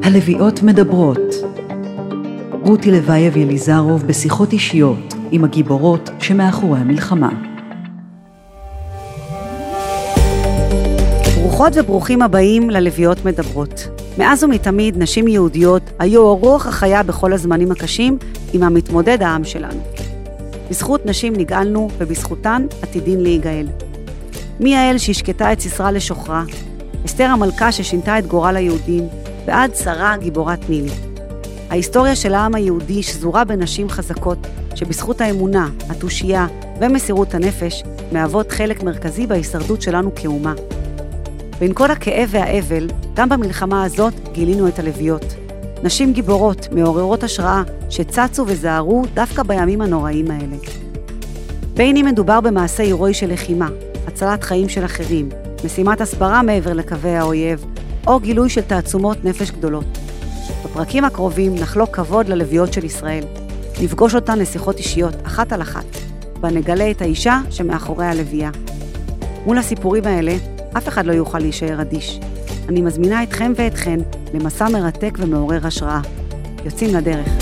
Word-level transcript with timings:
הלוויות 0.00 0.62
מדברות. 0.62 1.18
רותי 2.62 2.90
לוייב 2.90 3.36
יליזרוב 3.36 4.06
בשיחות 4.06 4.52
אישיות 4.52 5.14
עם 5.30 5.44
הגיבורות 5.44 6.10
שמאחורי 6.18 6.80
המלחמה. 6.80 7.28
ברוכות 11.36 11.72
וברוכים 11.76 12.22
הבאים 12.22 12.70
ללוויות 12.70 13.24
מדברות. 13.24 13.88
מאז 14.18 14.44
ומתמיד 14.44 14.98
נשים 14.98 15.28
יהודיות 15.28 15.82
היו 15.98 16.28
הרוח 16.28 16.66
החיה 16.66 17.02
בכל 17.02 17.32
הזמנים 17.32 17.70
הקשים 17.70 18.18
עם 18.52 18.62
המתמודד 18.62 19.22
העם 19.22 19.44
שלנו. 19.44 19.80
בזכות 20.70 21.06
נשים 21.06 21.32
נגאלנו 21.36 21.88
ובזכותן 21.98 22.66
עתידין 22.82 23.20
להיגאל. 23.20 23.66
מיעל 24.60 24.98
שהשקטה 24.98 25.52
את 25.52 25.60
סיסרה 25.60 25.92
לשוכרה, 25.92 26.44
אסתר 27.06 27.24
המלכה 27.24 27.72
ששינתה 27.72 28.18
את 28.18 28.26
גורל 28.26 28.56
היהודים, 28.56 29.08
ועד 29.46 29.74
שרה 29.74 30.16
גיבורת 30.16 30.70
נילי. 30.70 30.90
ההיסטוריה 31.70 32.16
של 32.16 32.34
העם 32.34 32.54
היהודי 32.54 33.02
שזורה 33.02 33.44
בנשים 33.44 33.88
חזקות, 33.88 34.38
שבזכות 34.74 35.20
האמונה, 35.20 35.68
התושייה 35.88 36.46
ומסירות 36.80 37.34
הנפש, 37.34 37.82
מהוות 38.12 38.52
חלק 38.52 38.82
מרכזי 38.82 39.26
בהישרדות 39.26 39.82
שלנו 39.82 40.14
כאומה. 40.14 40.54
בין 41.58 41.74
כל 41.74 41.90
הכאב 41.90 42.28
והאבל, 42.32 42.88
גם 43.14 43.28
במלחמה 43.28 43.84
הזאת 43.84 44.14
גילינו 44.32 44.68
את 44.68 44.78
הלוויות. 44.78 45.24
נשים 45.82 46.12
גיבורות, 46.12 46.68
מעוררות 46.72 47.22
השראה, 47.22 47.62
שצצו 47.90 48.44
וזהרו 48.46 49.02
דווקא 49.14 49.42
בימים 49.42 49.80
הנוראים 49.80 50.30
האלה. 50.30 50.56
בין 51.74 51.96
אם 51.96 52.06
מדובר 52.06 52.40
במעשה 52.40 52.82
הירואי 52.82 53.14
של 53.14 53.32
לחימה, 53.32 53.68
הצלת 54.06 54.44
חיים 54.44 54.68
של 54.68 54.84
אחרים, 54.84 55.28
משימת 55.64 56.00
הסברה 56.00 56.42
מעבר 56.42 56.72
לקווי 56.72 57.16
האויב, 57.16 57.64
או 58.06 58.20
גילוי 58.20 58.48
של 58.48 58.60
תעצומות 58.60 59.24
נפש 59.24 59.50
גדולות. 59.50 59.84
בפרקים 60.64 61.04
הקרובים 61.04 61.54
נחלוק 61.54 61.96
כבוד 61.96 62.28
ללוויות 62.28 62.72
של 62.72 62.84
ישראל. 62.84 63.24
נפגוש 63.82 64.14
אותן 64.14 64.38
לשיחות 64.38 64.78
אישיות, 64.78 65.14
אחת 65.26 65.52
על 65.52 65.62
אחת, 65.62 65.84
ונגלה 66.40 66.90
את 66.90 67.02
האישה 67.02 67.40
שמאחורי 67.50 68.06
הלוויה. 68.06 68.50
מול 69.46 69.58
הסיפורים 69.58 70.04
האלה, 70.04 70.36
אף 70.78 70.88
אחד 70.88 71.06
לא 71.06 71.12
יוכל 71.12 71.38
להישאר 71.38 71.80
אדיש. 71.80 72.20
אני 72.68 72.80
מזמינה 72.80 73.22
אתכם 73.22 73.52
ואתכן 73.56 74.00
למסע 74.34 74.68
מרתק 74.68 75.18
ומעורר 75.18 75.66
השראה. 75.66 76.00
יוצאים 76.64 76.94
לדרך. 76.94 77.41